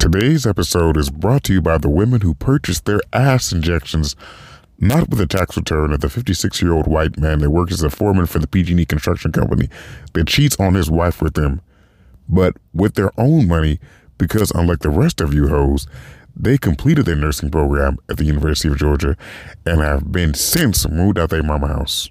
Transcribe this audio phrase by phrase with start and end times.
[0.00, 4.16] Today's episode is brought to you by the women who purchased their ass injections
[4.78, 7.82] not with a tax return of the 56 year old white man that works as
[7.82, 9.68] a foreman for the PG&E construction company
[10.14, 11.60] that cheats on his wife with them,
[12.30, 13.78] but with their own money
[14.16, 15.86] because unlike the rest of you hoes,
[16.34, 19.18] they completed their nursing program at the University of Georgia
[19.66, 22.08] and have been since moved out of their mama house.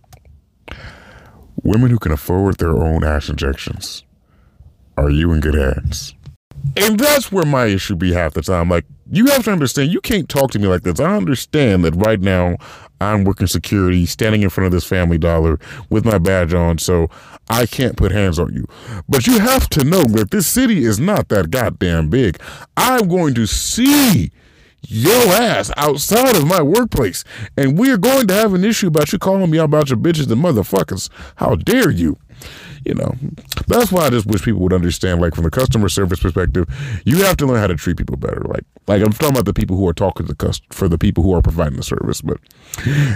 [1.64, 4.04] Women who can afford their own ass injections.
[4.96, 6.14] Are you in good hands?
[6.78, 8.70] And that's where my issue be half the time.
[8.70, 11.00] Like, you have to understand, you can't talk to me like this.
[11.00, 12.58] I understand that right now
[13.02, 15.60] I'm working security, standing in front of this family dollar
[15.90, 17.10] with my badge on, so
[17.50, 18.68] I can't put hands on you.
[19.08, 22.40] But you have to know that this city is not that goddamn big.
[22.78, 24.32] I'm going to see
[24.88, 27.24] your ass outside of my workplace,
[27.58, 29.98] and we are going to have an issue about you calling me out about your
[29.98, 31.10] bitches and motherfuckers.
[31.36, 32.18] How dare you?
[32.86, 33.16] You know,
[33.68, 36.68] that's why I just wish people would understand, like from the customer service perspective,
[37.06, 38.42] you have to learn how to treat people better.
[38.42, 40.98] Like, like I'm talking about the people who are talking to the cust- for the
[40.98, 42.22] people who are providing the service.
[42.22, 42.38] But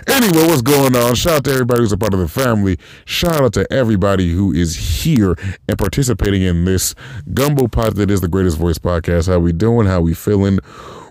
[0.07, 1.15] anyway, what's going on?
[1.15, 2.77] Shout out to everybody who's a part of the family.
[3.05, 5.35] Shout out to everybody who is here
[5.67, 6.93] and participating in this
[7.33, 9.27] gumbo pot that is the greatest voice podcast.
[9.27, 9.87] How we doing?
[9.87, 10.59] How we feeling?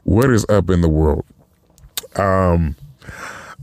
[0.04, 1.24] What is up in the world?
[2.16, 2.76] Um,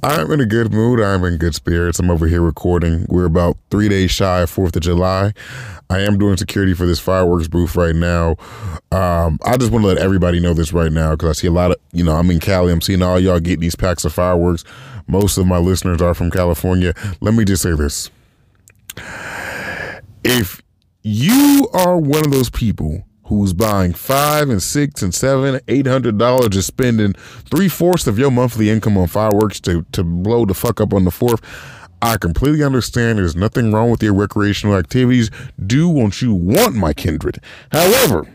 [0.01, 1.01] I'm in a good mood.
[1.01, 1.99] I'm in good spirits.
[1.99, 3.05] I'm over here recording.
[3.09, 5.33] We're about three days shy of 4th of July.
[5.89, 8.37] I am doing security for this fireworks booth right now.
[8.93, 11.51] Um, I just want to let everybody know this right now because I see a
[11.51, 12.71] lot of, you know, I'm in Cali.
[12.71, 14.63] I'm seeing all y'all getting these packs of fireworks.
[15.07, 16.93] Most of my listeners are from California.
[17.19, 18.09] Let me just say this.
[20.23, 20.61] If
[21.01, 26.17] you are one of those people who's buying five and six and seven, eight hundred
[26.17, 30.53] dollars, just spending three fourths of your monthly income on fireworks to to blow the
[30.53, 31.39] fuck up on the fourth.
[32.01, 35.29] I completely understand there's nothing wrong with your recreational activities.
[35.65, 37.39] Do what you want, my kindred.
[37.71, 38.27] However,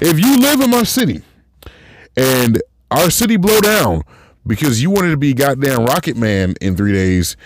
[0.00, 1.22] if you live in my city
[2.16, 4.02] and our city blow down
[4.46, 7.36] because you wanted to be goddamn Rocket Man in three days,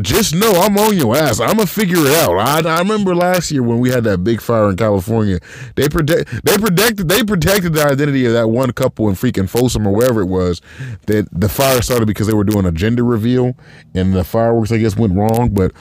[0.00, 1.40] just know I'm on your ass.
[1.40, 2.36] I'm gonna figure it out.
[2.36, 5.38] I, I remember last year when we had that big fire in California.
[5.74, 9.86] They protect they protected they protected the identity of that one couple in freaking Folsom
[9.86, 10.60] or wherever it was.
[11.06, 13.54] That the fire started because they were doing a gender reveal
[13.94, 15.50] and the fireworks I guess went wrong.
[15.54, 15.72] But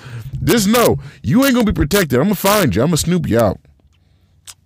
[0.43, 2.19] just know you ain't gonna be protected.
[2.19, 2.81] I'm gonna find you.
[2.81, 3.59] I'm gonna snoop you out.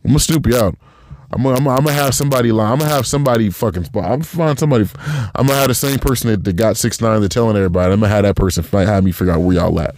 [0.03, 0.75] I'm gonna snoop you out.
[1.31, 2.72] I'm gonna, I'm, gonna, have somebody lie.
[2.72, 3.85] I'm gonna have somebody fucking.
[3.94, 4.88] I'm gonna find somebody.
[5.35, 7.94] I'm gonna have the same person that, that got six nine that telling everybody.
[7.94, 9.95] I'm gonna have that person fight, have me figure out where y'all at.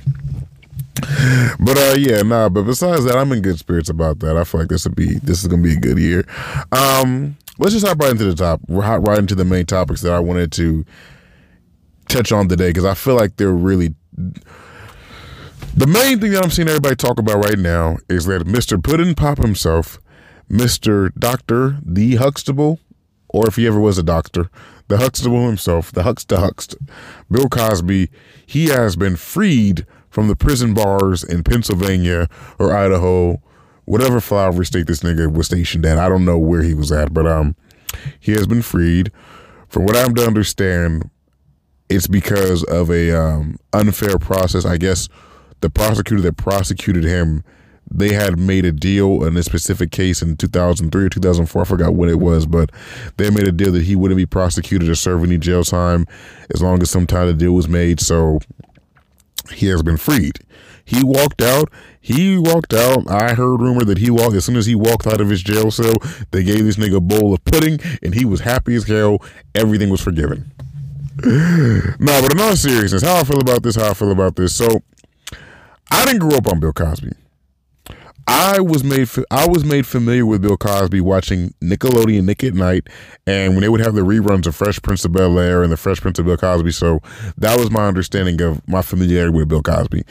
[1.60, 2.50] But uh, yeah, nah.
[2.50, 4.36] But besides that, I'm in good spirits about that.
[4.36, 6.26] I feel like this would be this is gonna be a good year.
[6.72, 10.02] Um, let's just hop right into the top, We're hop right into the main topics
[10.02, 10.86] that I wanted to
[12.10, 13.96] touch on today because I feel like they're really.
[15.74, 18.84] The main thing that I'm seeing everybody talk about right now is that Mr.
[18.84, 20.02] Puddin Pop himself
[20.52, 21.14] Mr.
[21.18, 22.80] Doctor, the Huxtable,
[23.30, 24.50] or if he ever was a doctor,
[24.90, 26.76] the Huxtable himself, the Huxta Huxt,
[27.30, 28.10] Bill Cosby,
[28.46, 32.28] he has been freed from the prison bars in Pennsylvania
[32.60, 33.42] or Idaho,
[33.86, 35.98] whatever flowery state this nigga was stationed at.
[35.98, 37.56] I don't know where he was at, but um,
[38.20, 39.10] he has been freed.
[39.70, 41.10] From what I'm to understand,
[41.88, 44.66] it's because of a um, unfair process.
[44.66, 45.08] I guess
[45.62, 47.46] the prosecutor that prosecuted him
[47.94, 51.62] they had made a deal in this specific case in 2003 or 2004.
[51.62, 52.72] I forgot when it was, but
[53.18, 56.06] they made a deal that he wouldn't be prosecuted or serve any jail time
[56.54, 58.00] as long as some time the deal was made.
[58.00, 58.40] So
[59.52, 60.40] he has been freed.
[60.86, 61.70] He walked out.
[62.00, 63.10] He walked out.
[63.10, 65.70] I heard rumor that he walked as soon as he walked out of his jail
[65.70, 65.94] cell.
[66.32, 69.20] They gave this nigga a bowl of pudding, and he was happy as hell.
[69.54, 70.52] Everything was forgiven.
[71.24, 74.56] no, but in all seriousness, how I feel about this, how I feel about this.
[74.56, 74.82] So,
[75.92, 77.12] I didn't grow up on Bill Cosby.
[78.28, 82.88] I was made I was made familiar with Bill Cosby watching Nickelodeon Nick at Night,
[83.26, 85.78] and when they would have the reruns of Fresh Prince of Bel Air and the
[85.78, 86.72] Fresh Prince of Bill Cosby.
[86.72, 87.00] So
[87.38, 90.04] that was my understanding of my familiarity with Bill Cosby.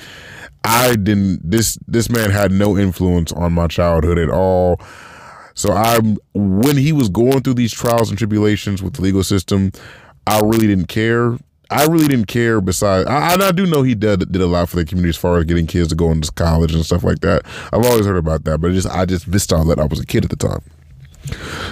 [0.65, 4.81] I didn't this this man had no influence on my childhood at all.
[5.55, 5.99] So I
[6.35, 9.73] when he was going through these trials and tribulations with the legal system,
[10.27, 11.37] I really didn't care.
[11.71, 12.61] I really didn't care.
[12.61, 15.39] Besides, I, I do know he did did a lot for the community as far
[15.39, 17.47] as getting kids to go into college and stuff like that.
[17.73, 19.79] I've always heard about that, but just I just missed all that.
[19.79, 20.63] I was a kid at the time,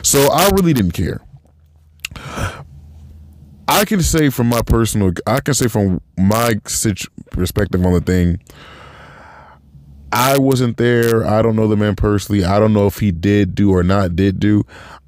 [0.02, 1.20] so I really didn't care.
[3.68, 6.54] I can say from my personal, I can say from my
[7.30, 8.40] perspective on the thing.
[10.12, 11.26] I wasn't there.
[11.26, 12.44] I don't know the man personally.
[12.44, 14.64] I don't know if he did do or not did do.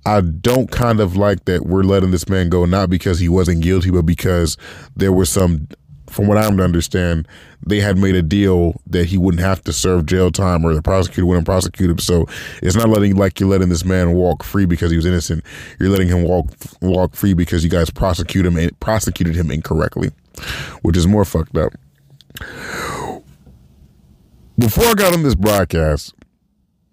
[0.07, 3.63] I don't kind of like that we're letting this man go not because he wasn't
[3.63, 4.57] guilty, but because
[4.97, 5.69] there were some
[6.11, 7.29] from what I'm to understand,
[7.65, 10.83] they had made a deal that he wouldn't have to serve jail time or the
[10.83, 11.99] prosecutor wouldn't prosecute him.
[11.99, 12.27] So
[12.63, 15.45] it's not letting like you're letting this man walk free because he was innocent.
[15.79, 16.49] You're letting him walk
[16.83, 20.11] walk free because you guys prosecute him and prosecuted him incorrectly,
[20.83, 21.73] which is more fucked up.
[24.61, 26.15] Before I got on this broadcast,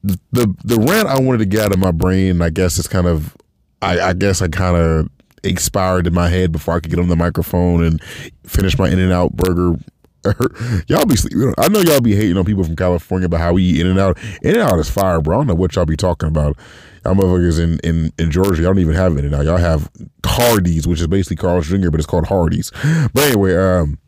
[0.04, 3.08] the the, rant I wanted to get out of my brain, I guess it's kind
[3.08, 3.36] of
[3.82, 5.10] I, I guess I kind of
[5.44, 8.02] expired in my head before I could get on the microphone and
[8.46, 9.78] finish my In and Out burger.
[10.88, 11.16] y'all be,
[11.58, 14.00] I know y'all be hating on people from California about how we eat In and
[14.00, 14.18] Out.
[14.42, 15.36] In and Out is fire, bro.
[15.36, 16.58] I don't know what y'all be talking about.
[17.06, 19.46] Y'all motherfuckers in, in, in Georgia, y'all don't even have In and Out.
[19.46, 19.90] Y'all have
[20.26, 22.72] Hardee's, which is basically Carl's Jr., but it's called Hardee's.
[23.14, 24.00] But anyway, um,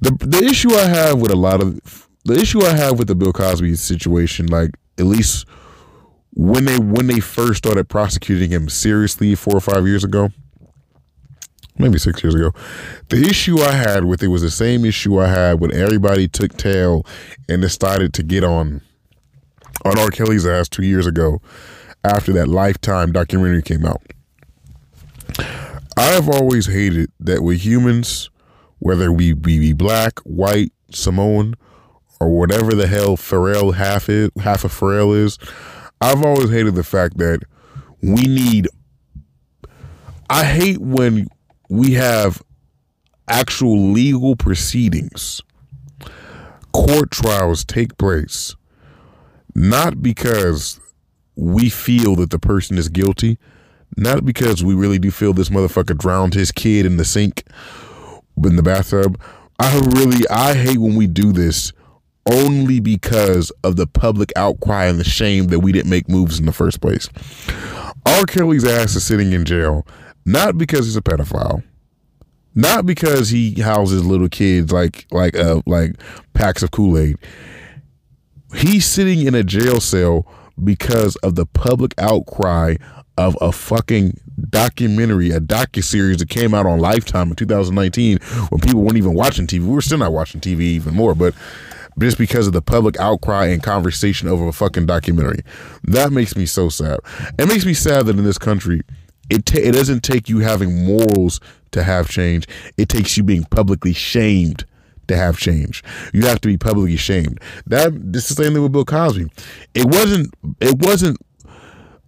[0.00, 3.14] the the issue I have with a lot of the issue I have with the
[3.14, 5.46] Bill Cosby situation, like at least
[6.34, 10.30] when they when they first started prosecuting him seriously four or five years ago,
[11.78, 12.52] maybe six years ago,
[13.08, 16.56] the issue I had with it was the same issue I had when everybody took
[16.56, 17.04] tail
[17.48, 18.82] and decided to get on
[19.84, 20.10] on R.
[20.10, 21.40] Kelly's ass two years ago
[22.04, 24.02] after that Lifetime documentary came out.
[25.96, 28.30] I have always hated that with humans,
[28.78, 31.54] whether we be black, white, Samoan,
[32.20, 35.38] or whatever the hell Pharrell half is, half of Pharrell is,
[36.00, 37.42] I've always hated the fact that
[38.02, 38.68] we need.
[40.30, 41.28] I hate when
[41.68, 42.42] we have
[43.28, 45.42] actual legal proceedings,
[46.72, 48.54] court trials take place,
[49.54, 50.80] not because
[51.36, 53.38] we feel that the person is guilty,
[53.96, 57.44] not because we really do feel this motherfucker drowned his kid in the sink,
[58.44, 59.20] in the bathtub.
[59.58, 61.72] I really, I hate when we do this
[62.30, 66.46] only because of the public outcry and the shame that we didn't make moves in
[66.46, 67.08] the first place.
[68.06, 68.24] R.
[68.24, 69.86] Kelly's ass is sitting in jail,
[70.24, 71.62] not because he's a pedophile,
[72.54, 75.92] not because he houses little kids like like uh like
[76.34, 77.16] packs of Kool Aid.
[78.54, 80.26] He's sitting in a jail cell
[80.62, 82.76] because of the public outcry
[83.16, 88.60] of a fucking documentary, a docu series that came out on Lifetime in 2019 when
[88.60, 89.60] people weren't even watching TV.
[89.60, 91.34] We were still not watching TV even more, but
[91.98, 95.40] just because of the public outcry and conversation over a fucking documentary.
[95.84, 97.00] That makes me so sad.
[97.38, 98.82] It makes me sad that in this country,
[99.30, 101.40] it ta- it doesn't take you having morals
[101.72, 102.46] to have change.
[102.76, 104.64] It takes you being publicly shamed
[105.08, 105.82] to have change.
[106.12, 107.40] You have to be publicly shamed.
[107.66, 109.26] That this is the same thing with Bill Cosby.
[109.74, 110.32] It wasn't.
[110.60, 111.18] It wasn't.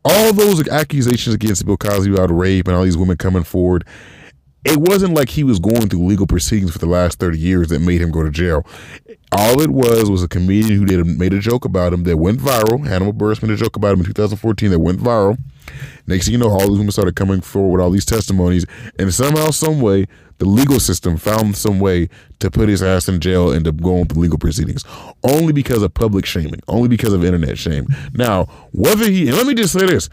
[0.02, 3.86] All those accusations against Bill Cosby about rape and all these women coming forward
[4.64, 7.80] it wasn't like he was going through legal proceedings for the last 30 years that
[7.80, 8.66] made him go to jail.
[9.32, 12.40] All it was was a comedian who did made a joke about him that went
[12.40, 12.86] viral.
[12.86, 15.38] Hannibal Buress made a joke about him in 2014 that went viral.
[16.06, 18.66] Next thing you know, all these women started coming forward with all these testimonies,
[18.98, 20.06] and somehow, some way,
[20.38, 22.08] the legal system found some way
[22.40, 24.84] to put his ass in jail and to go on through legal proceedings,
[25.22, 27.86] only because of public shaming, only because of internet shame.
[28.12, 30.08] Now, whether he and let me just say this,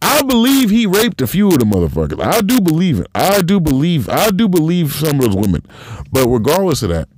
[0.00, 2.22] I believe he raped a few of the motherfuckers.
[2.22, 3.08] I do believe it.
[3.14, 4.08] I do believe.
[4.08, 5.62] I do believe some of those women.
[6.12, 7.08] But regardless of that,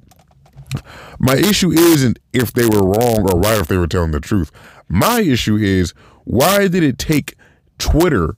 [1.18, 4.50] my issue isn't if they were wrong or right if they were telling the truth.
[4.88, 5.92] My issue is
[6.24, 7.36] why did it take
[7.78, 8.36] Twitter,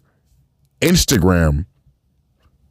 [0.81, 1.67] Instagram,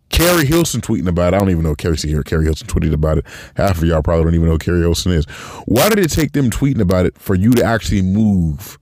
[0.09, 1.37] Keri Hilson tweeting about it.
[1.37, 2.23] I don't even know Keri here.
[2.23, 3.25] Keri Hilson tweeted about it.
[3.55, 5.25] Half of y'all probably don't even know Keri Hilson is.
[5.65, 8.77] Why did it take them tweeting about it for you to actually move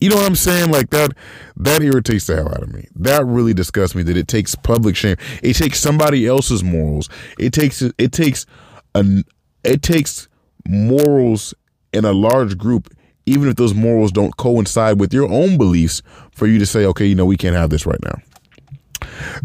[0.00, 0.70] you know what I'm saying?
[0.70, 1.12] Like that
[1.56, 2.88] that irritates the hell out of me.
[2.96, 5.16] That really disgusts me that it takes public shame.
[5.42, 7.08] It takes somebody else's morals.
[7.38, 8.46] It takes it takes
[8.94, 9.24] an
[9.62, 10.28] it takes
[10.66, 11.54] morals
[11.92, 12.92] in a large group
[13.26, 17.06] even if those morals don't coincide with your own beliefs for you to say okay,
[17.06, 18.18] you know, we can't have this right now.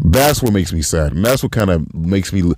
[0.00, 2.52] That's what makes me sad, and that's what kind of makes me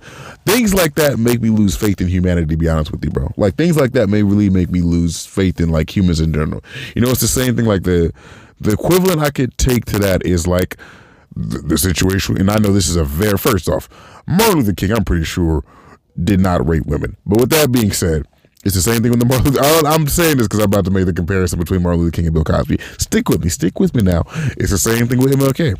[0.45, 2.47] things like that make me lose faith in humanity.
[2.47, 5.25] To be honest with you, bro, like things like that may really make me lose
[5.25, 6.63] faith in like humans in general.
[6.95, 7.65] You know, it's the same thing.
[7.65, 8.11] Like the
[8.59, 10.77] the equivalent I could take to that is like
[11.35, 13.89] the, the situation, and I know this is a very first off,
[14.27, 14.93] Martin Luther King.
[14.93, 15.63] I'm pretty sure
[16.21, 18.25] did not rape women, but with that being said.
[18.65, 19.57] It's the same thing with the Martin.
[19.85, 22.33] I'm saying this because I'm about to make the comparison between Martin Luther King and
[22.33, 22.77] Bill Cosby.
[22.97, 23.49] Stick with me.
[23.49, 24.23] Stick with me now.
[24.55, 25.77] It's the same thing with MLK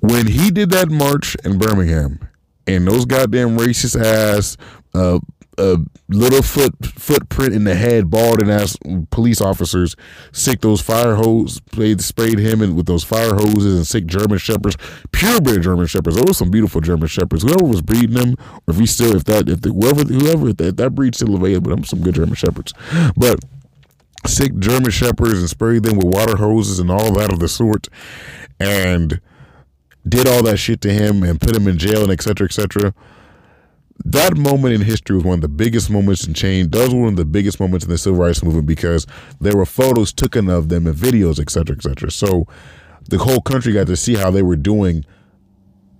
[0.00, 2.20] when he did that march in Birmingham,
[2.66, 4.56] and those goddamn racist ass,
[4.94, 5.18] uh,
[5.58, 5.76] uh,
[6.08, 8.78] little foot footprint in the head, balding ass
[9.10, 9.94] police officers,
[10.32, 14.38] sick those fire hose, played, sprayed him in with those fire hoses and sick German
[14.38, 14.76] shepherds,
[15.12, 16.16] purebred German shepherds.
[16.16, 17.42] Those were some beautiful German shepherds.
[17.42, 20.56] Whoever was breeding them, or if he still, if that, if the, whoever, whoever if
[20.58, 22.72] that, that breed still available, them some good German shepherds,
[23.16, 23.40] but
[24.26, 27.88] sick German shepherds and sprayed them with water hoses and all that of the sort,
[28.58, 29.20] and
[30.08, 32.46] did all that shit to him and put him in jail and etc.
[32.46, 32.94] etc.
[34.04, 36.70] that moment in history was one of the biggest moments in change.
[36.70, 39.06] Those were one of the biggest moments in the civil rights movement because
[39.40, 42.10] there were photos taken of them and videos, etc., cetera, et cetera.
[42.10, 42.46] So
[43.08, 45.04] the whole country got to see how they were doing,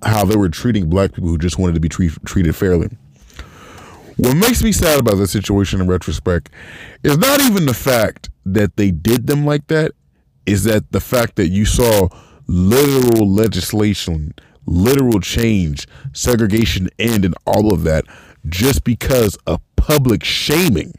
[0.03, 2.89] how they were treating black people who just wanted to be treat, treated fairly.
[4.17, 6.51] What makes me sad about the situation in retrospect
[7.03, 9.93] is not even the fact that they did them like that,
[10.47, 12.09] is that the fact that you saw
[12.51, 14.35] literal legislation
[14.67, 18.05] literal change, segregation end, and all of that
[18.49, 20.95] just because of public shaming.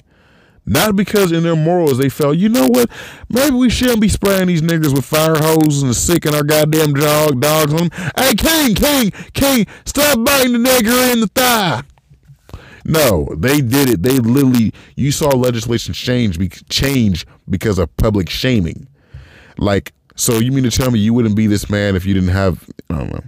[0.64, 2.90] Not because in their morals they felt, you know what,
[3.30, 7.42] maybe we shouldn't be spraying these niggas with fire hoses and sicking our goddamn dog
[7.42, 8.12] dogs on them.
[8.16, 11.82] Hey, King, King, King, stop biting the nigger in the thigh.
[12.86, 14.04] No, they did it.
[14.04, 16.38] They literally, you saw legislation change,
[16.70, 18.88] change because of public shaming.
[19.58, 22.30] Like, so you mean to tell me you wouldn't be this man if you didn't
[22.30, 23.24] have, I don't know.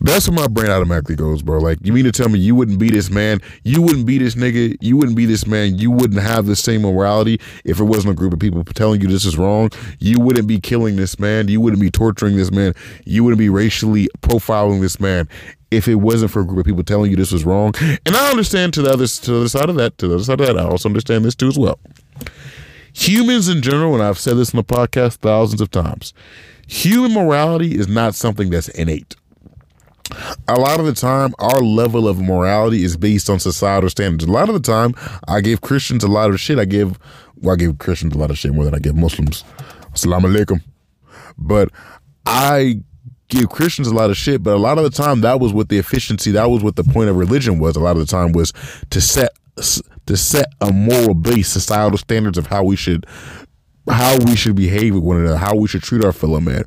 [0.00, 1.58] That's where my brain automatically goes, bro.
[1.58, 3.42] Like, you mean to tell me you wouldn't be this man?
[3.62, 4.74] You wouldn't be this nigga?
[4.80, 5.76] You wouldn't be this man?
[5.76, 9.06] You wouldn't have the same morality if it wasn't a group of people telling you
[9.06, 9.68] this is wrong?
[9.98, 11.48] You wouldn't be killing this man?
[11.48, 12.72] You wouldn't be torturing this man?
[13.04, 15.28] You wouldn't be racially profiling this man
[15.70, 17.74] if it wasn't for a group of people telling you this was wrong?
[18.06, 20.24] And I understand to the other, to the other side of that, to the other
[20.24, 21.78] side of that, I also understand this too as well.
[22.94, 26.12] Humans in general, and I've said this in the podcast thousands of times,
[26.66, 29.16] human morality is not something that's innate
[30.48, 34.24] a lot of the time our level of morality is based on societal standards.
[34.24, 34.94] A lot of the time
[35.28, 36.58] I give Christians a lot of shit.
[36.58, 36.98] I give
[37.40, 39.44] well, I give Christians a lot of shit more than I give Muslims.
[39.92, 40.62] Assalamu alaikum.
[41.36, 41.70] But
[42.24, 42.80] I
[43.28, 45.68] give Christians a lot of shit, but a lot of the time that was what
[45.68, 47.76] the efficiency, that was what the point of religion was.
[47.76, 48.52] A lot of the time was
[48.90, 49.30] to set
[50.06, 53.06] to set a moral base, societal standards of how we should
[53.90, 56.64] how we should behave with one another, how we should treat our fellow man,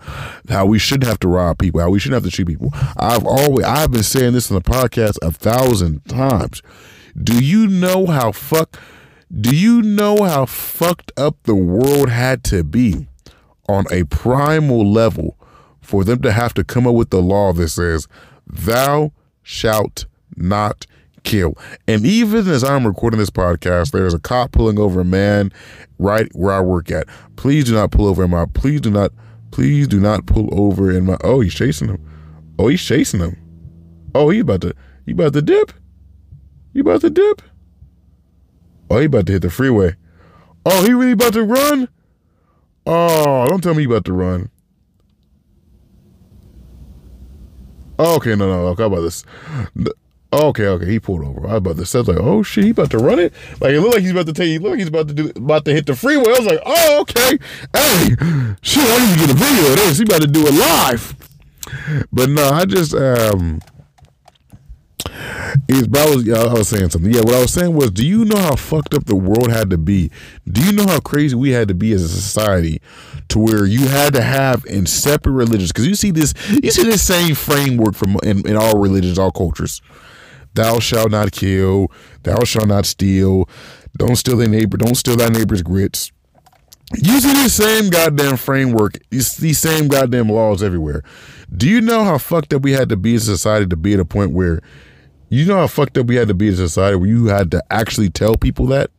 [0.49, 2.69] how we shouldn't have to rob people, how we shouldn't have to treat people.
[2.97, 6.61] I've always I've been saying this in the podcast a thousand times.
[7.21, 8.79] Do you know how fuck
[9.33, 13.07] do you know how fucked up the world had to be
[13.67, 15.37] on a primal level
[15.81, 18.07] for them to have to come up with the law that says
[18.45, 19.11] thou
[19.41, 20.85] shalt not
[21.25, 21.57] kill.
[21.87, 25.51] And even as I'm recording this podcast, there's a cop pulling over a man
[25.99, 27.07] right where I work at.
[27.35, 28.45] Please do not pull over in my.
[28.45, 29.11] Please do not.
[29.51, 31.17] Please do not pull over in my.
[31.23, 32.55] Oh, he's chasing him.
[32.57, 33.37] Oh, he's chasing him.
[34.13, 34.73] Oh, he about to.
[35.05, 35.73] He about to dip.
[36.73, 37.41] You about to dip.
[38.89, 39.95] Oh, he about to hit the freeway.
[40.65, 41.89] Oh, he really about to run.
[42.85, 44.49] Oh, don't tell me he about to run.
[47.97, 49.23] Oh, okay, no, no, okay, about this.
[50.35, 51.47] Okay, okay, he pulled over.
[51.47, 53.33] I was about to say, like, oh shit, he about to run it.
[53.61, 55.73] Like it looked like he's about to you, look, he's about to do, about to
[55.73, 56.27] hit the freeway.
[56.27, 57.39] I was like, oh okay,
[57.73, 58.09] hey,
[58.61, 59.97] shit, I need to get a video of this.
[59.97, 61.15] He about to do it live.
[62.11, 63.61] But no, I just um,
[65.69, 67.13] is but I was I was saying something.
[67.13, 69.69] Yeah, what I was saying was, do you know how fucked up the world had
[69.69, 70.11] to be?
[70.51, 72.81] Do you know how crazy we had to be as a society
[73.29, 75.71] to where you had to have in separate religions?
[75.71, 79.31] Because you see this, you see this same framework from in, in all religions, all
[79.31, 79.81] cultures
[80.55, 81.91] thou shalt not kill,
[82.23, 83.47] thou shalt not steal,
[83.97, 86.11] don't steal thy neighbor, don't steal thy neighbor's grits.
[86.93, 91.03] Using the same goddamn framework, it's these same goddamn laws everywhere.
[91.55, 93.93] Do you know how fucked up we had to be as a society to be
[93.93, 94.61] at a point where
[95.29, 97.51] you know how fucked up we had to be as a society where you had
[97.51, 98.91] to actually tell people that?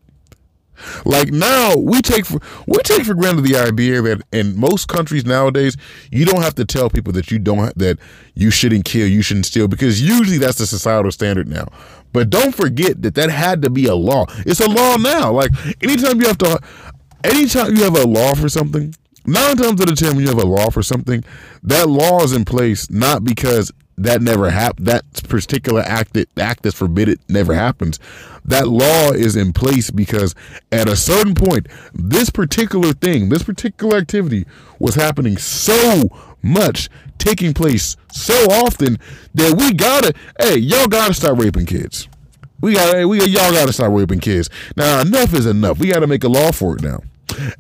[1.05, 5.25] Like now, we take for we take for granted the idea that in most countries
[5.25, 5.77] nowadays,
[6.11, 7.99] you don't have to tell people that you don't that
[8.35, 11.67] you shouldn't kill, you shouldn't steal, because usually that's the societal standard now.
[12.13, 14.27] But don't forget that that had to be a law.
[14.39, 15.33] It's a law now.
[15.33, 15.51] Like
[15.83, 16.61] anytime you have to,
[17.25, 18.95] anytime you have a law for something,
[19.27, 21.25] nine times out of ten, when you have a law for something,
[21.63, 24.87] that law is in place not because that never happened.
[24.87, 27.99] That particular act that act that's forbidden never happens.
[28.45, 30.35] That law is in place because
[30.71, 34.47] at a certain point, this particular thing, this particular activity
[34.79, 36.05] was happening so
[36.43, 36.89] much,
[37.19, 38.99] taking place so often
[39.35, 42.09] that we gotta, hey, y'all gotta start raping kids.
[42.61, 44.49] We gotta, we y'all gotta start raping kids.
[44.77, 45.79] Now enough is enough.
[45.79, 47.01] We gotta make a law for it now.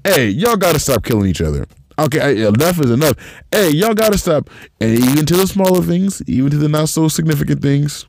[0.05, 1.66] Hey, y'all gotta stop killing each other.
[1.99, 3.15] Okay, enough is enough.
[3.50, 4.50] Hey, y'all gotta stop.
[4.81, 8.07] And even to the smaller things, even to the not so significant things,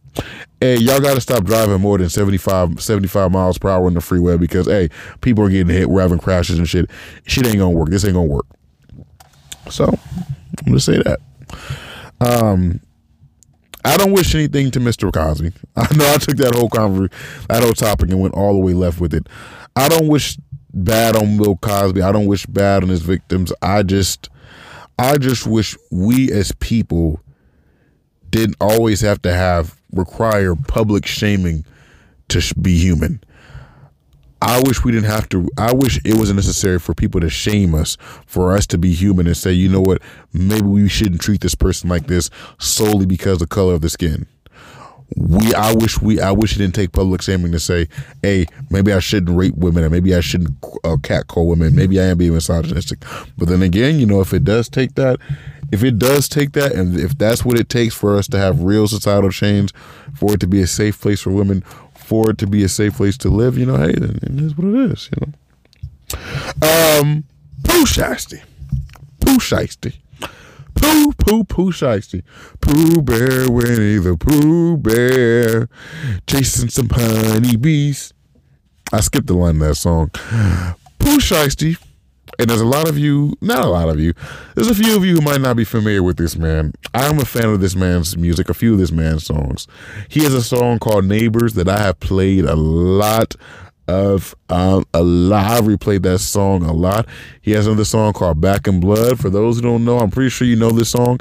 [0.60, 4.38] hey, y'all gotta stop driving more than 75, 75 miles per hour on the freeway
[4.38, 4.90] because hey,
[5.22, 6.90] people are getting hit, we're having crashes and shit.
[7.26, 7.90] Shit ain't gonna work.
[7.90, 8.46] This ain't gonna work.
[9.70, 11.20] So I'm gonna say that.
[12.20, 12.82] Um
[13.86, 15.14] I don't wish anything to Mr.
[15.14, 15.54] Cosby.
[15.78, 17.18] I know I took that whole conversation,
[17.48, 19.28] that whole topic and went all the way left with it.
[19.78, 20.38] I don't wish
[20.84, 22.02] bad on Bill Cosby.
[22.02, 23.52] I don't wish bad on his victims.
[23.62, 24.30] I just
[25.00, 27.22] I just wish we as people
[28.30, 31.66] didn't always have to have require public shaming
[32.30, 33.22] to be human.
[34.42, 35.50] I wish we didn't have to.
[35.58, 39.26] I wish it wasn't necessary for people to shame us, for us to be human
[39.26, 42.30] and say, you know what, maybe we shouldn't treat this person like this
[42.60, 44.28] solely because of the color of the skin.
[45.16, 47.88] We, I wish we, I wish it didn't take public shaming to say,
[48.22, 52.06] hey, maybe I shouldn't rape women, or maybe I shouldn't uh, catcall women, maybe I
[52.06, 53.00] am being misogynistic.
[53.38, 55.20] But then again, you know, if it does take that,
[55.72, 58.62] if it does take that, and if that's what it takes for us to have
[58.62, 59.74] real societal change,
[60.14, 61.62] for it to be a safe place for women,
[61.96, 64.58] for it to be a safe place to live, you know, hey, then it is
[64.58, 67.00] what it is, you know.
[67.00, 67.24] Um,
[67.64, 68.42] Pooh Shiesty.
[69.20, 69.96] Pooh Shiesty.
[70.78, 72.24] Pooh, Pooh, Pooh Shiesty.
[72.62, 75.68] Pooh Bear, Winnie the Pooh Bear,
[76.28, 78.14] chasing some honeybees.
[78.94, 80.10] I skipped the line of that song.
[81.00, 81.78] Pooh Shiesty
[82.40, 84.14] and there's a lot of you, not a lot of you,
[84.56, 86.74] there's a few of you who might not be familiar with this man.
[86.94, 89.68] I'm a fan of this man's music, a few of this man's songs.
[90.08, 93.36] He has a song called Neighbors that I have played a lot
[93.88, 95.52] of um, a lot.
[95.52, 97.08] I've replayed that song a lot.
[97.42, 99.20] He has another song called Back in Blood.
[99.20, 101.20] For those who don't know, I'm pretty sure you know this song.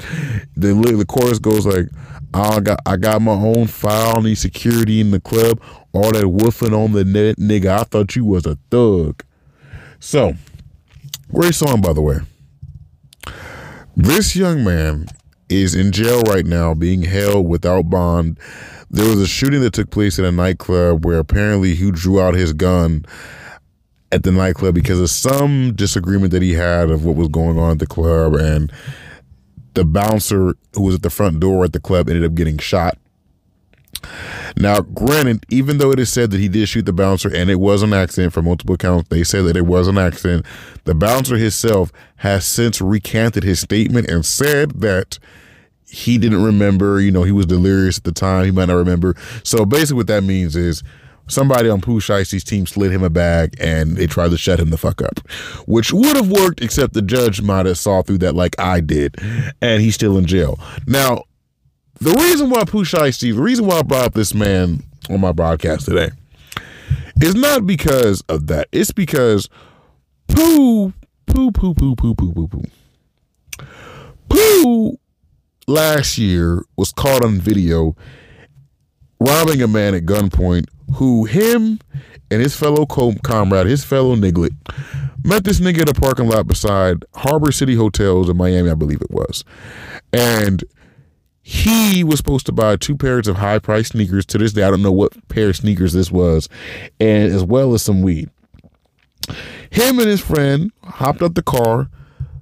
[0.55, 1.87] The the chorus goes like,
[2.33, 5.61] "I got I got my own file, need security in the club.
[5.93, 7.79] All that woofing on the net, nigga.
[7.79, 9.23] I thought you was a thug."
[9.99, 10.35] So
[11.33, 12.19] Great song, by the way.
[13.97, 15.07] This young man
[15.49, 18.39] is in jail right now, being held without bond.
[18.89, 22.35] There was a shooting that took place in a nightclub where apparently he drew out
[22.35, 23.05] his gun
[24.11, 27.71] at the nightclub because of some disagreement that he had of what was going on
[27.71, 28.35] at the club.
[28.35, 28.71] And
[29.73, 32.97] the bouncer who was at the front door at the club ended up getting shot.
[34.55, 37.59] Now, granted, even though it is said that he did shoot the bouncer and it
[37.59, 40.45] was an accident for multiple counts, they said that it was an accident.
[40.85, 45.19] The bouncer himself has since recanted his statement and said that
[45.89, 49.15] he didn't remember, you know, he was delirious at the time, he might not remember.
[49.43, 50.83] So basically what that means is
[51.27, 54.69] somebody on Pooh Shiesty's team slid him a bag and they tried to shut him
[54.69, 55.19] the fuck up,
[55.65, 59.15] which would have worked except the judge might have saw through that like I did,
[59.61, 60.59] and he's still in jail.
[60.85, 61.23] Now,
[61.99, 65.31] the reason why Pooh Shiesty, the reason why I brought up this man on my
[65.31, 66.11] broadcast today
[67.21, 68.67] is not because of that.
[68.71, 69.49] It's because
[70.27, 70.93] Pooh,
[71.25, 72.63] Pooh, Pooh, Pooh, Pooh, Pooh, Pooh, Pooh.
[74.29, 74.99] Pooh
[75.67, 77.95] last year was caught on video
[79.19, 81.79] robbing a man at gunpoint who him
[82.31, 84.51] and his fellow comrade, his fellow niglet,
[85.23, 89.01] met this nigga at a parking lot beside Harbor City Hotels in Miami, I believe
[89.01, 89.43] it was.
[90.13, 90.63] And
[91.41, 94.25] he was supposed to buy two pairs of high priced sneakers.
[94.27, 96.49] To this day, I don't know what pair of sneakers this was,
[96.99, 98.29] and as well as some weed.
[99.69, 101.89] Him and his friend hopped up the car,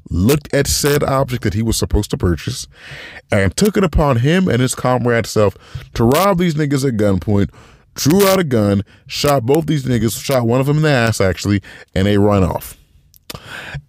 [0.10, 2.68] looked at said object that he was supposed to purchase,
[3.32, 5.58] and took it upon him and his comrade self
[5.94, 7.52] to rob these niggas at gunpoint,
[7.96, 11.20] drew out a gun, shot both these niggas, shot one of them in the ass
[11.20, 11.62] actually,
[11.94, 12.78] and they run off.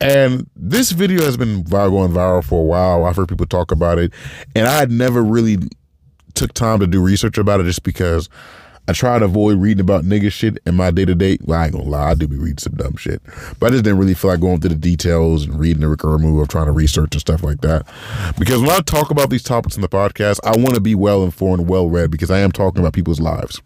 [0.00, 3.04] And this video has been going viral for a while.
[3.04, 4.12] I've heard people talk about it,
[4.54, 5.58] and I had never really
[6.34, 8.28] took time to do research about it just because
[8.88, 11.38] I try to avoid reading about nigga shit in my day to day.
[11.42, 13.20] Well, I ain't gonna lie, I do be reading some dumb shit,
[13.58, 16.22] but I just didn't really feel like going through the details and reading the recurring
[16.22, 17.86] move of trying to research and stuff like that.
[18.38, 21.24] Because when I talk about these topics in the podcast, I want to be well
[21.24, 23.60] informed, well read, because I am talking about people's lives.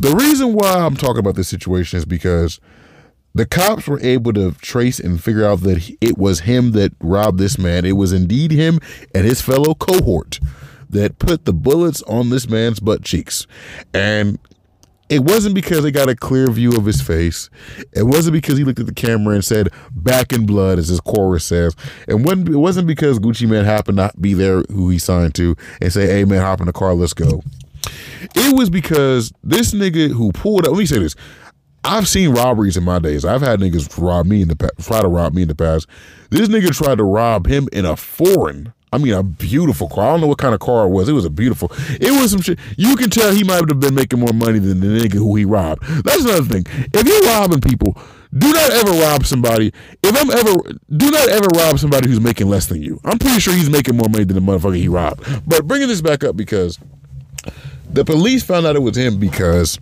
[0.00, 2.60] The reason why I'm talking about this situation is because
[3.34, 7.38] the cops were able to trace and figure out that it was him that robbed
[7.38, 7.84] this man.
[7.84, 8.80] It was indeed him
[9.14, 10.40] and his fellow cohort
[10.90, 13.46] that put the bullets on this man's butt cheeks.
[13.92, 14.38] And
[15.08, 17.48] it wasn't because they got a clear view of his face.
[17.94, 21.00] It wasn't because he looked at the camera and said "back in blood," as his
[21.00, 21.74] chorus says.
[22.06, 25.92] And it wasn't because Gucci Mane happened to be there, who he signed to, and
[25.92, 27.42] say, "Hey man, hop in the car, let's go."
[28.34, 30.72] It was because this nigga who pulled up.
[30.72, 31.14] Let me say this:
[31.84, 33.24] I've seen robberies in my days.
[33.24, 35.86] I've had niggas rob me in the past, try to rob me in the past.
[36.28, 38.74] This nigga tried to rob him in a foreign.
[38.92, 40.08] I mean, a beautiful car.
[40.08, 41.08] I don't know what kind of car it was.
[41.08, 41.70] It was a beautiful.
[42.00, 42.58] It was some shit.
[42.76, 45.44] You can tell he might have been making more money than the nigga who he
[45.44, 45.82] robbed.
[46.04, 46.64] That's another thing.
[46.94, 47.96] If you're robbing people,
[48.36, 49.72] do not ever rob somebody.
[50.02, 50.54] If I'm ever,
[50.96, 53.00] do not ever rob somebody who's making less than you.
[53.04, 55.48] I'm pretty sure he's making more money than the motherfucker he robbed.
[55.48, 56.78] But bringing this back up because
[57.90, 59.78] the police found out it was him because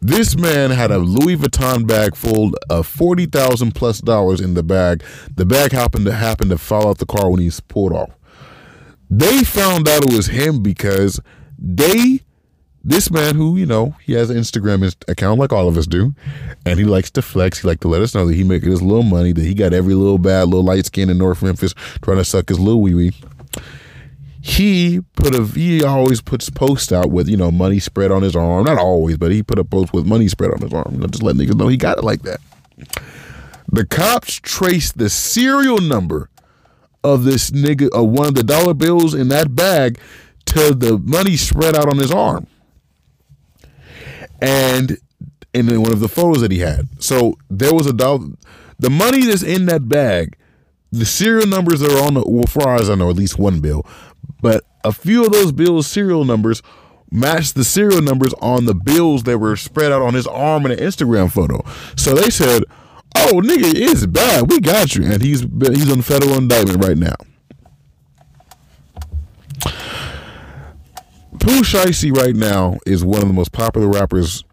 [0.00, 4.62] this man had a Louis Vuitton bag full of forty thousand plus dollars in the
[4.62, 5.02] bag.
[5.34, 8.10] The bag happened to happen to fall out the car when he's pulled off.
[9.10, 11.18] They found out it was him because
[11.58, 12.20] they,
[12.84, 16.14] this man who you know he has an Instagram account like all of us do,
[16.64, 17.60] and he likes to flex.
[17.60, 19.32] He like to let us know that he making his little money.
[19.32, 22.50] That he got every little bad little light skin in North Memphis trying to suck
[22.50, 23.12] his little wee wee
[24.48, 28.34] he put a he always puts posts out with you know money spread on his
[28.34, 28.64] arm.
[28.64, 31.00] Not always, but he put a post with money spread on his arm.
[31.10, 32.40] Just let niggas know he got it like that.
[33.70, 36.30] The cops traced the serial number
[37.04, 40.00] of this nigga of one of the dollar bills in that bag
[40.46, 42.46] to the money spread out on his arm.
[44.40, 44.96] And
[45.52, 46.88] in one of the photos that he had.
[47.00, 48.28] So there was a dollar
[48.78, 50.36] the money that's in that bag,
[50.90, 53.84] the serial numbers are on the well, far as I know, at least one bill.
[54.40, 56.62] But a few of those bills' serial numbers
[57.10, 60.72] matched the serial numbers on the bills that were spread out on his arm in
[60.72, 61.64] an Instagram photo.
[61.96, 62.64] So they said,
[63.16, 64.50] "Oh, nigga, it's bad.
[64.50, 67.16] We got you," and he's he's on federal indictment right now.
[71.40, 74.44] Pooh Shiesty right now is one of the most popular rappers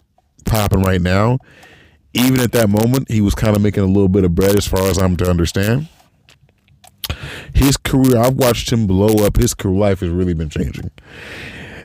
[0.46, 1.40] popping right now.
[2.14, 4.66] Even at that moment, he was kind of making a little bit of bread, as
[4.66, 5.90] far as I'm to understand.
[7.56, 9.38] His career, I've watched him blow up.
[9.38, 10.92] His career life has really been changing.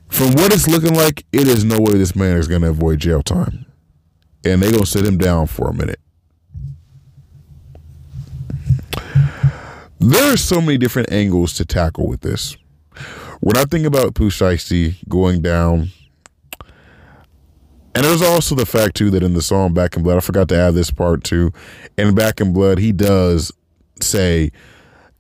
[0.09, 2.99] From what it's looking like, it is no way this man is going to avoid
[2.99, 3.65] jail time,
[4.45, 6.01] and they're going to sit him down for a minute.
[10.01, 12.57] There are so many different angles to tackle with this.
[13.41, 15.91] When I think about Shiesty going down,
[17.95, 20.49] and there's also the fact too that in the song Back in Blood, I forgot
[20.49, 21.53] to add this part too.
[21.97, 23.53] In Back in Blood, he does
[24.01, 24.51] say,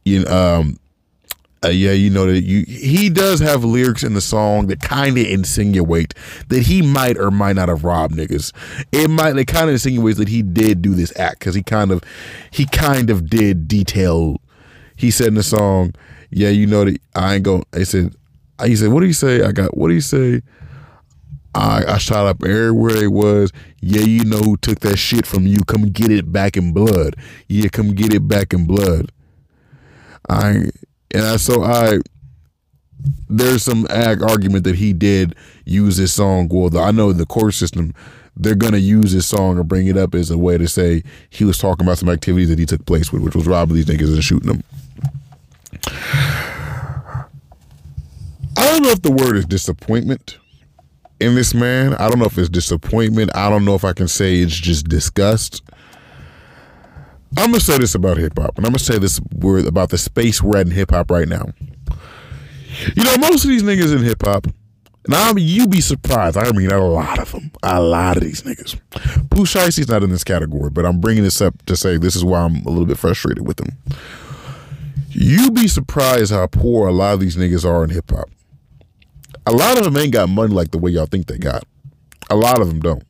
[0.04, 0.78] you um,
[1.62, 5.18] uh, yeah, you know that you he does have lyrics in the song that kind
[5.18, 6.14] of insinuate
[6.48, 8.52] that he might or might not have robbed niggas.
[8.92, 11.90] It might it kind of insinuates that he did do this act because he kind
[11.90, 12.02] of
[12.50, 14.40] he kind of did detail.
[14.96, 15.92] He said in the song,
[16.30, 18.14] "Yeah, you know that I ain't going." He said,
[18.64, 19.42] "He said, what do you say?
[19.42, 20.40] I got what do you say?"
[21.54, 23.50] I, I shot up everywhere they was.
[23.82, 25.58] Yeah, you know who took that shit from you.
[25.66, 27.16] Come get it back in blood.
[27.48, 29.10] Yeah, come get it back in blood.
[30.30, 30.50] I
[31.12, 31.98] and I so I
[33.28, 36.48] there's some ag argument that he did use this song.
[36.48, 37.94] Well, the, I know the court system
[38.36, 41.44] they're gonna use this song or bring it up as a way to say he
[41.44, 44.14] was talking about some activities that he took place with, which was robbing these niggas
[44.14, 44.62] and shooting them.
[48.56, 50.38] I don't know if the word is disappointment
[51.18, 51.94] in this man.
[51.94, 53.30] I don't know if it's disappointment.
[53.34, 55.62] I don't know if I can say it's just disgust.
[57.36, 59.98] I'm gonna say this about hip hop, and I'm gonna say this word about the
[59.98, 61.46] space we're at in hip hop right now.
[62.96, 64.46] You know, most of these niggas in hip hop,
[65.06, 66.36] and I mean, you be surprised.
[66.36, 68.78] I mean, a lot of them, a lot of these niggas.
[69.30, 72.24] Pooh Shiesty's not in this category, but I'm bringing this up to say this is
[72.24, 73.78] why I'm a little bit frustrated with them.
[75.08, 78.28] You be surprised how poor a lot of these niggas are in hip hop.
[79.46, 81.64] A lot of them ain't got money like the way y'all think they got.
[82.28, 83.02] A lot of them don't.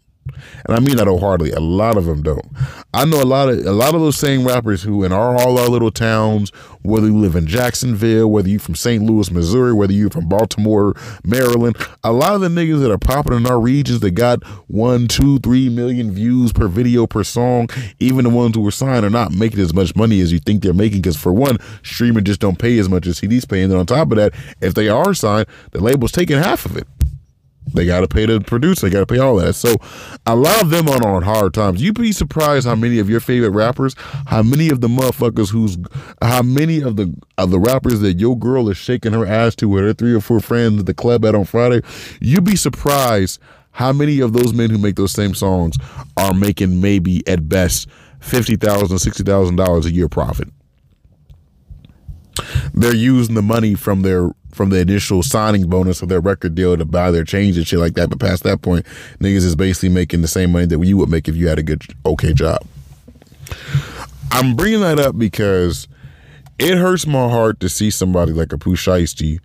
[0.66, 1.52] And I mean that wholeheartedly.
[1.52, 2.46] A lot of them don't.
[2.92, 5.58] I know a lot of a lot of those same rappers who in our all
[5.58, 6.50] our little towns,
[6.82, 9.02] whether you live in Jacksonville, whether you're from St.
[9.02, 13.34] Louis, Missouri, whether you're from Baltimore, Maryland, a lot of the niggas that are popping
[13.34, 18.24] in our regions that got one, two, three million views per video per song, even
[18.24, 20.72] the ones who were signed are not making as much money as you think they're
[20.72, 21.00] making.
[21.00, 23.86] Because for one, streaming just don't pay as much as CDs pay, and then on
[23.86, 26.86] top of that, if they are signed, the label's taking half of it.
[27.72, 28.88] They got to pay the producer.
[28.88, 29.54] They got to pay all that.
[29.54, 29.76] So
[30.26, 31.82] a lot of them are on hard times.
[31.82, 33.94] You'd be surprised how many of your favorite rappers,
[34.26, 35.76] how many of the motherfuckers who's,
[36.22, 39.68] how many of the of the rappers that your girl is shaking her ass to
[39.68, 41.82] with her three or four friends at the club at on Friday.
[42.20, 43.40] You'd be surprised
[43.72, 45.76] how many of those men who make those same songs
[46.16, 47.88] are making maybe at best
[48.20, 50.48] fifty thousand, sixty thousand dollars a year profit.
[52.74, 56.76] They're using the money from their from the initial signing bonus of their record deal
[56.76, 58.10] to buy their change and shit like that.
[58.10, 58.86] But past that point,
[59.18, 61.62] niggas is basically making the same money that you would make if you had a
[61.62, 62.64] good, okay job.
[64.30, 65.88] I'm bringing that up because
[66.58, 69.40] it hurts my heart to see somebody like a Pooh Shiesty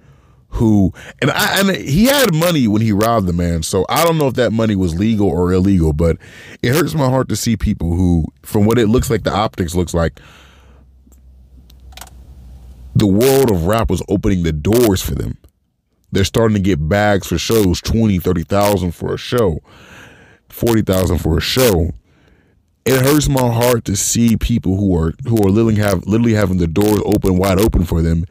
[0.55, 4.17] who and I and he had money when he robbed the man, so I don't
[4.17, 6.17] know if that money was legal or illegal, but
[6.61, 9.75] it hurts my heart to see people who, from what it looks like, the optics
[9.75, 10.19] looks like,
[12.95, 15.37] the world of rap was opening the doors for them.
[16.11, 19.59] They're starting to get bags for shows, 20, 30,000 for a show,
[20.47, 21.91] 40,000 for a show.
[22.85, 26.59] It hurts my heart to see people who are who are literally have literally having
[26.59, 28.25] the doors open wide open for them,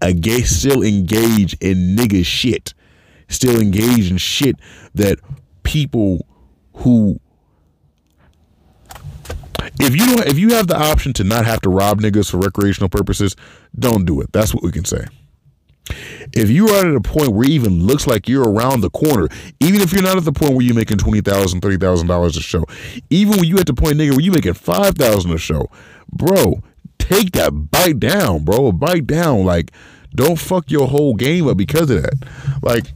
[0.00, 2.72] again still engage in nigga shit,
[3.28, 4.56] still engage in shit
[4.94, 5.18] that
[5.62, 6.26] people
[6.76, 7.20] who
[9.80, 12.38] if you don't, if you have the option to not have to rob niggas for
[12.38, 13.36] recreational purposes,
[13.78, 14.32] don't do it.
[14.32, 15.04] That's what we can say.
[16.32, 19.28] If you are at a point where it even looks like you're around the corner,
[19.60, 22.36] even if you're not at the point where you're making twenty thousand, thirty thousand dollars
[22.36, 22.64] a show,
[23.10, 25.68] even when you at the point, nigga, where you're making five thousand a show,
[26.10, 26.62] bro,
[26.98, 29.44] take that bite down, bro, bite down.
[29.44, 29.72] Like,
[30.14, 32.14] Don't fuck your whole game up because of that.
[32.62, 32.86] Like,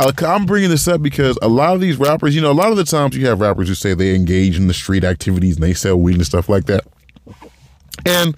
[0.00, 2.76] I'm bringing this up because a lot of these rappers, you know, a lot of
[2.76, 5.74] the times you have rappers who say they engage in the street activities and they
[5.74, 6.84] sell weed and stuff like that.
[8.06, 8.34] And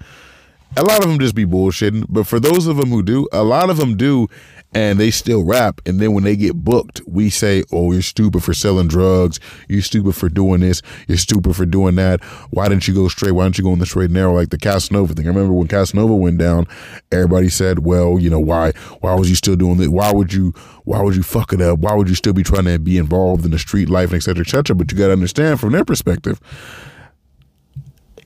[0.75, 2.05] a lot of them just be bullshitting.
[2.09, 4.27] But for those of them who do, a lot of them do
[4.75, 5.81] and they still rap.
[5.85, 9.39] And then when they get booked, we say, Oh, you're stupid for selling drugs.
[9.67, 10.81] You're stupid for doing this.
[11.07, 12.23] You're stupid for doing that.
[12.49, 13.31] Why didn't you go straight?
[13.31, 15.25] Why didn't you go in the straight and narrow like the Casanova thing?
[15.25, 16.67] I remember when Casanova went down,
[17.11, 19.89] everybody said, Well, you know, why why was you still doing this?
[19.89, 20.53] Why would you
[20.85, 21.79] why would you fuck it up?
[21.79, 24.23] Why would you still be trying to be involved in the street life and et
[24.23, 24.75] cetera, et cetera?
[24.75, 26.39] But you gotta understand from their perspective,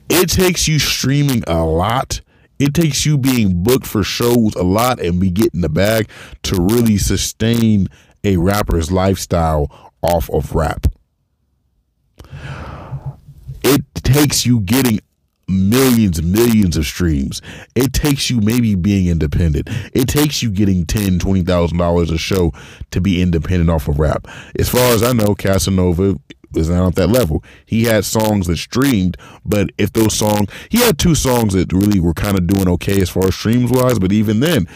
[0.08, 2.22] it takes you streaming a lot
[2.58, 6.08] it takes you being booked for shows a lot and be getting the bag
[6.44, 7.88] to really sustain
[8.24, 10.86] a rapper's lifestyle off of rap.
[13.62, 15.00] It takes you getting
[15.48, 17.40] millions millions of streams.
[17.74, 19.68] It takes you maybe being independent.
[19.94, 22.52] It takes you getting ten, twenty thousand dollars a show
[22.90, 24.26] to be independent off of rap.
[24.58, 26.16] As far as I know, Casanova
[26.54, 27.42] is not at that level.
[27.66, 32.00] He had songs that streamed, but if those songs, he had two songs that really
[32.00, 34.66] were kind of doing okay as far as streams wise, but even then,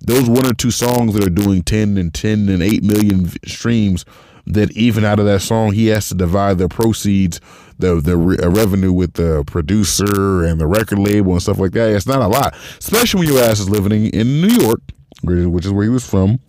[0.00, 4.04] those one or two songs that are doing 10 and 10 and 8 million streams,
[4.46, 7.40] that even out of that song, he has to divide the proceeds,
[7.78, 11.72] the the re- uh, revenue with the producer and the record label and stuff like
[11.72, 11.90] that.
[11.90, 14.80] It's not a lot, especially when your ass is living in New York,
[15.22, 16.40] which is where he was from.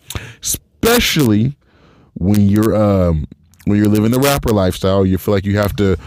[0.41, 1.57] Especially
[2.13, 3.27] when you're um,
[3.65, 5.97] when you're living the rapper lifestyle, you feel like you have to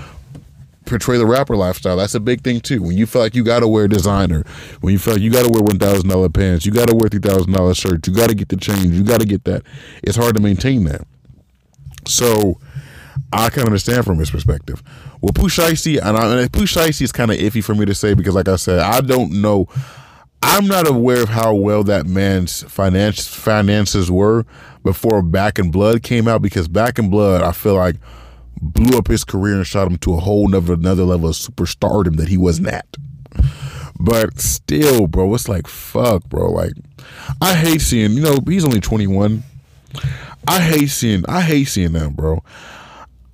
[0.84, 1.96] portray the rapper lifestyle.
[1.96, 2.82] That's a big thing too.
[2.82, 4.44] When you feel like you gotta wear designer,
[4.80, 7.20] when you feel like you gotta wear one thousand dollar pants, you gotta wear three
[7.20, 9.62] thousand dollar shirts, you gotta get the change, you gotta get that.
[10.02, 11.02] It's hard to maintain that.
[12.06, 12.58] So
[13.32, 14.82] I can understand from his perspective.
[15.20, 18.48] Well, Shiesty, and, I, and is kind of iffy for me to say because, like
[18.48, 19.68] I said, I don't know.
[20.42, 24.44] I'm not aware of how well that man's finance finances were
[24.82, 27.96] before Back in Blood came out because Back in Blood, I feel like
[28.60, 32.16] blew up his career and shot him to a whole nother another level of superstardom
[32.16, 32.96] that he wasn't at.
[33.98, 36.50] But still, bro, it's like fuck, bro.
[36.50, 36.72] Like
[37.40, 39.42] I hate seeing, you know, he's only 21.
[40.48, 42.42] I hate seeing I hate seeing them, bro.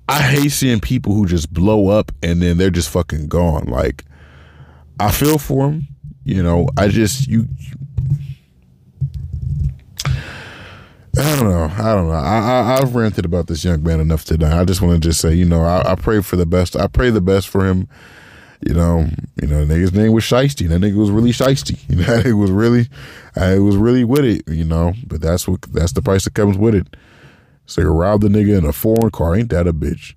[0.07, 3.65] I hate seeing people who just blow up and then they're just fucking gone.
[3.65, 4.05] Like
[4.99, 5.87] I feel for him,
[6.23, 6.67] you know.
[6.77, 7.47] I just you
[11.17, 11.63] I don't know.
[11.63, 12.13] I don't know.
[12.13, 14.47] I, I have ranted about this young man enough today.
[14.47, 16.75] I just want to just say, you know, I, I pray for the best.
[16.75, 17.87] I pray the best for him.
[18.65, 19.07] You know,
[19.41, 20.67] you know, the nigga's name was Shiesty.
[20.67, 21.79] That nigga was really Shiesty.
[21.89, 22.87] You know, it was really,
[23.35, 24.47] uh, it was really with it.
[24.47, 26.95] You know, but that's what that's the price that comes with it.
[27.65, 29.35] So you robbed the nigga in a foreign car.
[29.35, 30.13] Ain't that a bitch?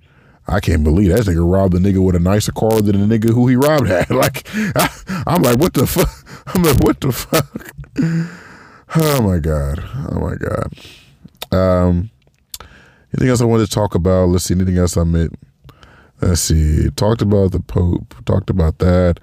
[0.48, 3.32] I can't believe that nigga robbed the nigga with a nicer car than the nigga
[3.32, 4.10] who he robbed had.
[4.22, 6.08] Like, I, I'm like, what the fuck?
[6.48, 7.46] I'm like, what the fuck?
[8.94, 9.82] Oh my god.
[10.10, 10.72] Oh my god.
[11.50, 12.10] Um,
[13.12, 14.28] anything else I wanted to talk about?
[14.28, 14.54] Let's see.
[14.54, 15.38] Anything else I meant?
[16.20, 16.90] Let's see.
[16.90, 18.14] Talked about the Pope.
[18.26, 19.18] Talked about that.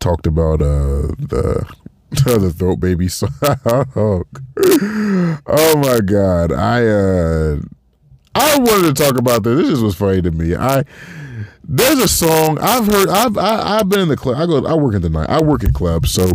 [0.00, 1.66] Talked about uh the
[2.10, 3.30] the throat baby song.
[5.46, 6.52] oh my god.
[6.52, 7.56] I uh
[8.34, 9.58] I wanted to talk about this.
[9.60, 10.54] This just was funny to me.
[10.54, 10.84] I
[11.64, 13.08] there's a song I've heard.
[13.08, 14.36] I've I, have i have been in the club.
[14.36, 14.64] I go.
[14.66, 15.30] I work in the night.
[15.30, 16.32] I work in clubs, so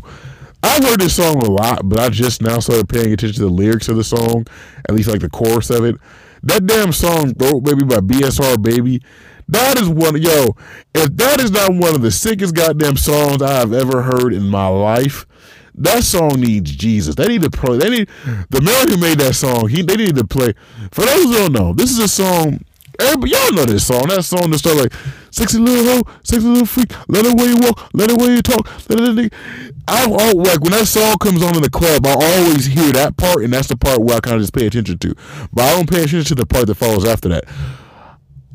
[0.64, 3.54] I've heard this song a lot, but I just now started paying attention to the
[3.54, 4.46] lyrics of the song,
[4.88, 5.96] at least like the chorus of it.
[6.44, 9.02] That damn song, Throat Baby by BSR Baby,
[9.48, 10.56] that is one, yo,
[10.94, 14.48] if that is not one of the sickest goddamn songs I have ever heard in
[14.48, 15.26] my life,
[15.76, 17.16] that song needs Jesus.
[17.16, 18.10] They need to play, they need,
[18.50, 20.54] the man who made that song, he, they need to play.
[20.92, 22.64] For those who don't know, this is a song
[23.00, 24.08] Everybody, y'all know this song.
[24.08, 24.94] That song that start like
[25.32, 28.42] sexy little hoe, sexy little freak, let it way you walk, let it way you
[28.42, 28.68] talk.
[29.88, 33.18] I all like when that song comes on in the club, I always hear that
[33.18, 35.16] part, and that's the part where I kind of just pay attention to.
[35.54, 37.46] But I don't pay attention to the part that follows after that.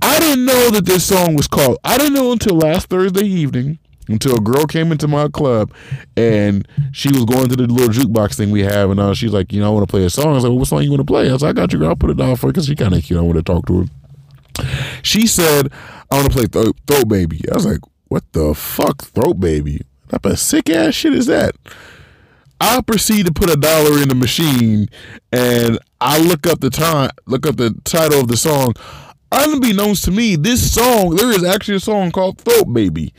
[0.02, 1.78] I didn't know that this song was called.
[1.82, 5.72] I didn't know until last Thursday evening until a girl came into my club
[6.16, 9.52] and she was going to the little jukebox thing we have and uh, she's like,
[9.52, 10.28] you know, I want to play a song.
[10.28, 11.28] I was like, well, what song you want to play?
[11.28, 11.88] I was like, I got you, girl.
[11.88, 13.18] I'll put it down for her because she kind of cute.
[13.18, 13.86] I want to talk to her.
[15.02, 15.72] She said,
[16.10, 17.42] I want to play throat, throat Baby.
[17.50, 19.82] I was like, what the fuck, Throat Baby?
[20.08, 21.54] What type of sick ass shit is that?
[22.60, 24.88] I proceed to put a dollar in the machine
[25.30, 28.72] and I look up the time, look up the title of the song.
[29.30, 33.12] Unbeknownst to me, this song, there is actually a song called Throat Baby.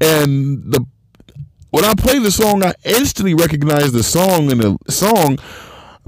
[0.00, 0.86] And the
[1.70, 5.38] when I play the song, I instantly recognize the song and the song,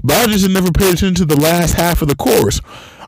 [0.01, 2.61] but I just never paid attention to the last half of the chorus.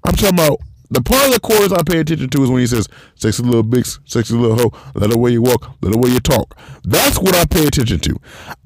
[0.03, 0.59] I'm talking about
[0.91, 3.63] the part of the chorus I pay attention to is when he says, "Sexy little
[3.63, 7.19] bitch, sexy little hoe, let the way you walk, let the way you talk." That's
[7.19, 8.15] what I pay attention to.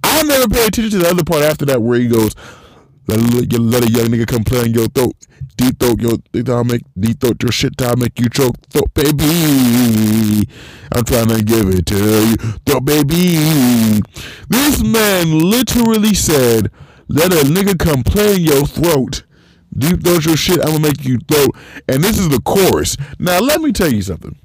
[0.03, 2.33] I never pay attention to the other part after that where he goes,
[3.07, 5.13] "Let a, let a young nigga come play in your throat,
[5.57, 10.47] deep throat your time make deep throat your shit time make you choke, throat baby."
[10.95, 14.01] I'm trying to give it to you, throat baby.
[14.47, 16.71] This man literally said,
[17.09, 19.23] "Let a nigga come play in your throat."
[19.77, 21.47] Deep throat your shit, I'm gonna make you throw.
[21.88, 22.97] And this is the chorus.
[23.19, 24.36] Now let me tell you something.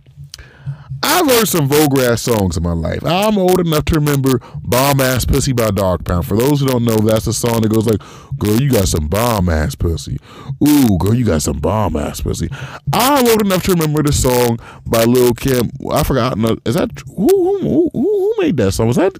[1.01, 3.05] I've heard some vulgar ass songs in my life.
[3.05, 6.27] I'm old enough to remember Bomb Ass Pussy by Dogg Pound.
[6.27, 8.01] For those who don't know, that's a song that goes like,
[8.39, 10.19] Girl, you got some bomb ass pussy.
[10.67, 12.49] Ooh, girl, you got some bomb ass pussy.
[12.93, 15.71] I'm old enough to remember the song by Lil Kim.
[15.91, 16.39] I forgot.
[16.65, 18.87] Is that who who, who, who made that song?
[18.87, 19.19] Was that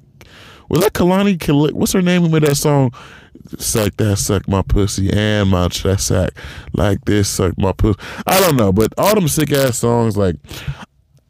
[0.69, 1.73] was that Kalani?
[1.73, 2.93] What's her name who made that song?
[3.59, 6.31] Suck that, suck my pussy, and my that sack
[6.73, 7.99] like this, suck my pussy.
[8.27, 10.37] I don't know, but all them sick ass songs, like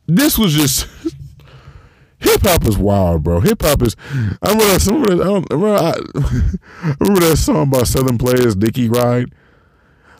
[0.06, 0.88] this was just
[2.18, 3.40] hip hop is wild, bro.
[3.40, 3.96] Hip hop is.
[4.42, 4.86] I remember that.
[4.86, 9.32] Remember I, remember, I, remember that song by Southern Players, Dicky Ride.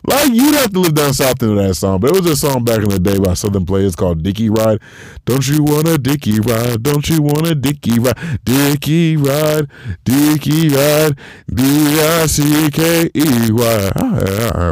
[0.05, 2.63] Like you'd have to live down south to that song, but it was a song
[2.63, 4.79] back in the day by Southern Players called Dicky Ride.
[5.25, 6.83] Don't you want a Dicky ride?
[6.83, 8.17] Don't you want a Dicky ride?
[8.45, 9.67] Dicky ride,
[10.03, 11.17] Dicky ride,
[11.53, 11.63] D
[11.99, 13.91] I C K E Y,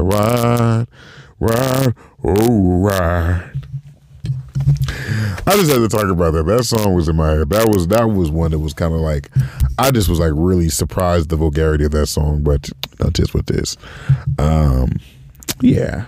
[0.02, 0.88] ride,
[1.40, 3.52] ride, oh ride.
[5.46, 6.46] I just had to talk about that.
[6.46, 7.50] That song was in my head.
[7.52, 9.30] That was that was one that was kind of like,
[9.78, 12.44] I just was like really surprised the vulgarity of that song.
[12.44, 13.78] But not just with this.
[14.40, 14.98] Um,
[15.62, 16.06] yeah.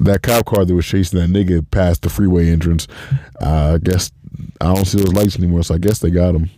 [0.00, 2.88] That cop car that was chasing that nigga past the freeway entrance,
[3.40, 4.10] uh, I guess
[4.60, 6.50] I don't see those lights anymore, so I guess they got him.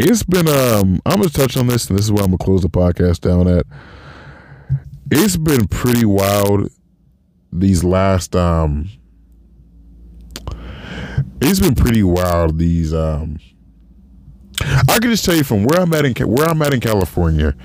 [0.00, 2.62] It's been um I'm gonna touch on this and this is where I'm gonna close
[2.62, 3.66] the podcast down at.
[5.10, 6.70] It's been pretty wild
[7.52, 8.88] these last um
[11.40, 13.38] it's been pretty wild these um
[14.60, 17.56] I can just tell you from where I'm at in where I'm at in California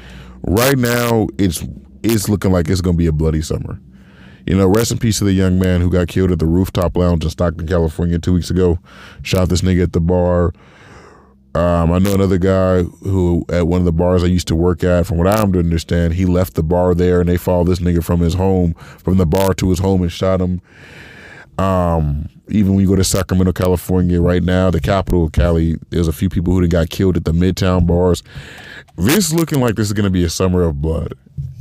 [0.44, 1.64] right now it's
[2.04, 3.80] it's looking like it's going to be a bloody summer.
[4.46, 6.98] You know, rest in peace to the young man who got killed at the rooftop
[6.98, 8.78] lounge in Stockton, California, two weeks ago.
[9.22, 10.54] Shot this nigga at the bar.
[11.56, 14.84] Um, I know another guy who at one of the bars I used to work
[14.84, 15.06] at.
[15.06, 18.04] From what I'm to understand, he left the bar there, and they followed this nigga
[18.04, 20.62] from his home, from the bar to his home, and shot him.
[21.58, 26.08] Um, even when you go to Sacramento, California, right now, the capital of Cali, there's
[26.08, 28.24] a few people who got killed at the Midtown bars.
[28.96, 31.14] This is looking like this is going to be a summer of blood.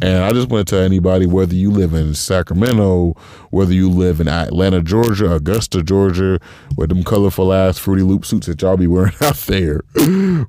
[0.03, 3.15] And I just want to tell anybody, whether you live in Sacramento,
[3.51, 6.41] whether you live in Atlanta, Georgia, Augusta, Georgia,
[6.77, 9.81] with them colorful ass Fruity Loop suits that y'all be wearing out there,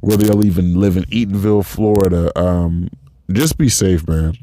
[0.01, 2.89] whether y'all even live in Eatonville, Florida, um,
[3.31, 4.35] just be safe, man.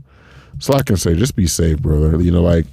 [0.61, 2.21] So I can say, just be safe, brother.
[2.21, 2.67] You know, like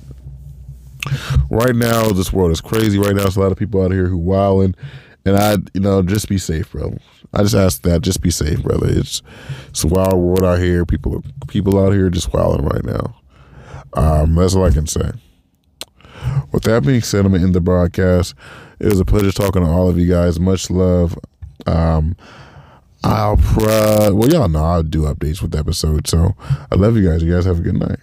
[1.49, 2.99] right now, this world is crazy.
[2.99, 4.75] Right now, there's a lot of people out here who wilding,
[5.25, 6.97] and I, you know, just be safe, bro.
[7.38, 8.88] I just ask that, just be safe, brother.
[8.89, 9.21] It's
[9.69, 10.88] it's a wild world out here.
[10.88, 13.15] People people out here just wilding right now.
[13.93, 15.12] Um, that's all I can say.
[16.52, 18.34] With that being said, I'm gonna end the broadcast.
[18.80, 20.39] It was a pleasure talking to all of you guys.
[20.39, 21.15] Much love.
[21.67, 22.15] Um,
[23.04, 26.08] I'll pro- well, y'all know I'll do updates with the episode.
[26.08, 26.36] So
[26.71, 27.21] I love you guys.
[27.21, 28.00] You guys have a good night.